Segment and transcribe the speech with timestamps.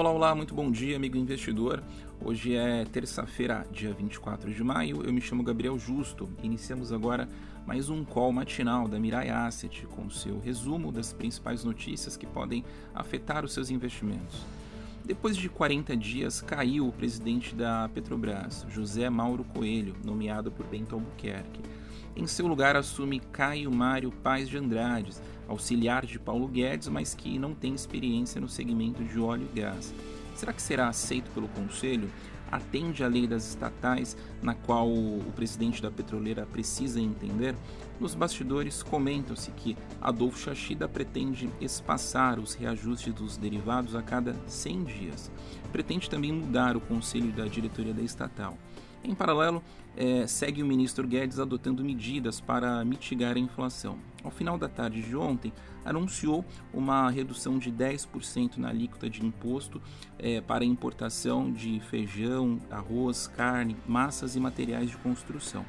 [0.00, 1.82] Olá, olá, muito bom dia, amigo investidor.
[2.24, 5.04] Hoje é terça-feira, dia 24 de maio.
[5.04, 6.26] Eu me chamo Gabriel Justo.
[6.42, 7.28] Iniciamos agora
[7.66, 12.64] mais um call matinal da Mirai Asset com seu resumo das principais notícias que podem
[12.94, 14.40] afetar os seus investimentos.
[15.10, 20.94] Depois de 40 dias, caiu o presidente da Petrobras, José Mauro Coelho, nomeado por Bento
[20.94, 21.62] Albuquerque.
[22.14, 27.40] Em seu lugar assume Caio Mário Paz de Andrades, auxiliar de Paulo Guedes, mas que
[27.40, 29.92] não tem experiência no segmento de óleo e gás.
[30.36, 32.08] Será que será aceito pelo Conselho?
[32.50, 37.54] Atende à lei das estatais, na qual o presidente da petroleira precisa entender?
[38.00, 44.84] Nos bastidores, comentam-se que Adolfo Chachida pretende espaçar os reajustes dos derivados a cada 100
[44.84, 45.30] dias.
[45.70, 48.56] Pretende também mudar o conselho da diretoria da estatal.
[49.02, 49.62] Em paralelo,
[49.96, 53.98] é, segue o ministro Guedes adotando medidas para mitigar a inflação.
[54.22, 55.52] Ao final da tarde de ontem,
[55.84, 59.80] anunciou uma redução de 10% na alíquota de imposto
[60.18, 65.64] é, para importação de feijão, arroz, carne, massas e materiais de construção.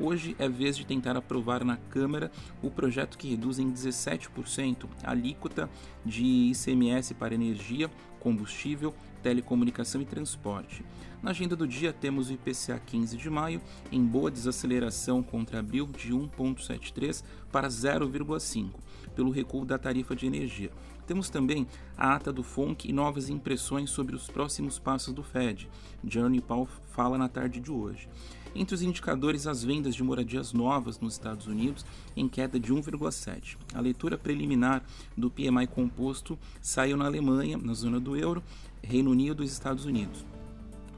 [0.00, 2.30] Hoje é vez de tentar aprovar na Câmara
[2.62, 5.68] o projeto que reduz em 17% a alíquota
[6.06, 10.84] de ICMS para energia, combustível, telecomunicação e transporte.
[11.22, 15.86] Na agenda do dia temos o IPCA 15 de maio em boa desaceleração contra abril
[15.86, 18.70] de 1,73 para 0,5,
[19.16, 20.70] pelo recuo da tarifa de energia.
[21.06, 25.68] Temos também a ata do FONC e novas impressões sobre os próximos passos do Fed.
[26.06, 28.08] Jeremy Powell fala na tarde de hoje.
[28.54, 31.84] Entre os indicadores, as vendas de moradias novas nos Estados Unidos
[32.16, 33.56] em queda de 1,7.
[33.74, 34.82] A leitura preliminar
[35.16, 38.42] do PMI composto saiu na Alemanha, na zona do euro,
[38.82, 40.24] Reino Unido e Estados Unidos.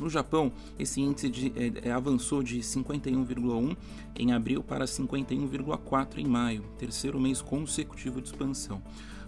[0.00, 3.76] No Japão, esse índice de, é, é avançou de 51,1
[4.16, 8.80] em abril para 51,4 em maio, terceiro mês consecutivo de expansão.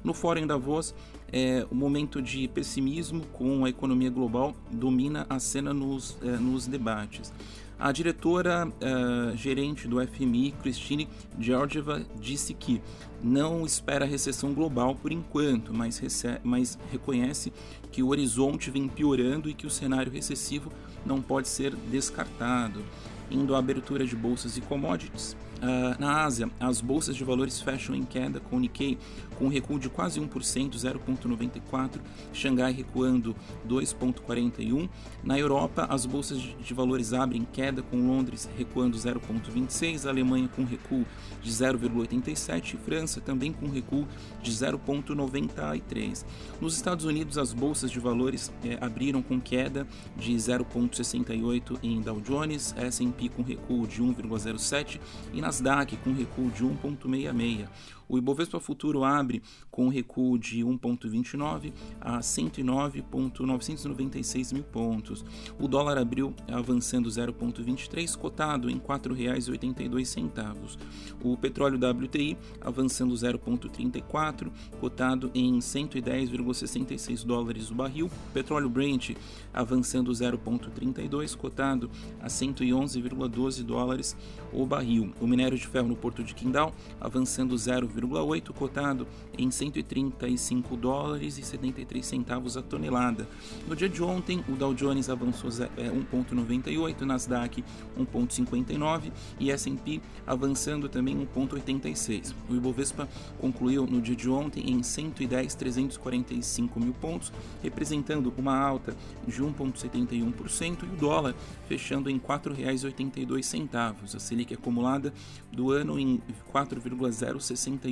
[0.02, 0.94] No Fórum da Voz,
[1.32, 6.66] é, o momento de pessimismo com a economia global domina a cena nos, é, nos
[6.66, 7.32] debates.
[7.80, 11.08] A diretora uh, gerente do FMI, Christine
[11.38, 12.78] Georgieva, disse que
[13.22, 15.98] não espera recessão global por enquanto, mas,
[16.44, 17.50] mas reconhece
[17.90, 20.70] que o horizonte vem piorando e que o cenário recessivo
[21.06, 22.84] não pode ser descartado.
[23.30, 27.94] Indo à abertura de bolsas e commodities, Uh, na Ásia, as bolsas de valores fecham
[27.94, 28.96] em queda, com o Nikkei
[29.40, 30.28] com recuo de quase 1%,
[30.74, 32.00] 0,94%,
[32.30, 33.34] Xangai recuando
[33.66, 34.88] 2,41%.
[35.24, 41.06] Na Europa, as bolsas de valores abrem queda, com Londres recuando 0,26%, Alemanha com recuo
[41.42, 44.06] de 0,87% e França também com recuo
[44.42, 46.24] de 0,93%.
[46.60, 52.20] Nos Estados Unidos, as bolsas de valores eh, abriram com queda de 0,68% em Dow
[52.20, 55.00] Jones, S&P com recuo de 1,07%
[55.32, 57.66] e na Nasdaq com recuo de 1,66.
[58.10, 59.40] O Ibovespa Futuro abre
[59.70, 65.24] com recuo de 1,29 a 109,996 mil pontos.
[65.60, 70.76] O dólar abriu avançando 0,23, cotado em R$ 4,82.
[71.22, 74.50] O petróleo WTI avançando 0,34,
[74.80, 78.06] cotado em 110,66 dólares o barril.
[78.06, 79.10] O petróleo Brent
[79.54, 81.88] avançando 0,32, cotado
[82.20, 84.16] a 111,12 dólares
[84.52, 85.12] o barril.
[85.20, 87.54] O minério de ferro no Porto de Quindal avançando
[88.00, 89.06] 0,8, cotado
[89.36, 93.28] em 135 dólares e 73 centavos a tonelada.
[93.66, 97.64] No dia de ontem, o Dow Jones avançou 1,98, é, Nasdaq
[97.98, 102.34] 1,59 e S&P avançando também 1,86.
[102.48, 107.32] O Ibovespa concluiu no dia de ontem em 110.345 mil pontos,
[107.62, 108.96] representando uma alta
[109.26, 111.34] de 1,71% e o dólar
[111.68, 114.14] fechando em R$ 4,82.
[114.14, 115.12] A Selic acumulada
[115.52, 116.22] do ano em
[116.52, 117.89] 4,061%.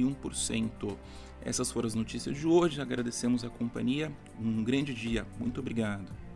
[1.43, 2.81] Essas foram as notícias de hoje.
[2.81, 4.13] Agradecemos a companhia.
[4.41, 5.27] Um grande dia.
[5.39, 6.28] Muito obrigado.